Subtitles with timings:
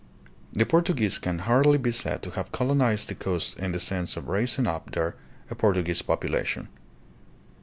[0.53, 4.29] The Portuguese can hardly be said to have colonized the coast in the sense of
[4.29, 5.13] raising up there
[5.51, 6.69] a Portuguese population.